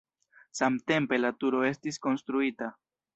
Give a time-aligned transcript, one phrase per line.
[0.59, 2.71] Samtempe la turo estis konstruita.